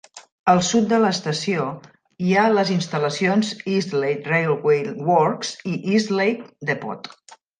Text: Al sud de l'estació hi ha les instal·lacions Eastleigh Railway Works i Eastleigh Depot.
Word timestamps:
Al 0.51 0.59
sud 0.67 0.85
de 0.93 0.97
l'estació 1.01 1.65
hi 2.29 2.33
ha 2.35 2.45
les 2.53 2.71
instal·lacions 2.77 3.51
Eastleigh 3.75 4.25
Railway 4.33 4.81
Works 5.11 5.53
i 5.75 5.77
Eastleigh 5.93 6.43
Depot. 6.73 7.11